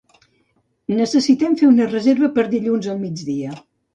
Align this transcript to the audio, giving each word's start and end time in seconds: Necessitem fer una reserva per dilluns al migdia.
Necessitem 1.01 1.57
fer 1.59 1.69
una 1.73 1.87
reserva 1.91 2.31
per 2.39 2.45
dilluns 2.53 2.91
al 2.95 3.01
migdia. 3.07 3.53